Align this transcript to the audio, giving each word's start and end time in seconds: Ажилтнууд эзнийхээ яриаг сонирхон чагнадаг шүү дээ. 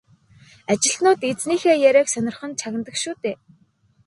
Ажилтнууд 0.71 1.21
эзнийхээ 1.31 1.75
яриаг 1.89 2.07
сонирхон 2.11 2.51
чагнадаг 2.59 2.95
шүү 3.01 3.15
дээ. 3.23 3.35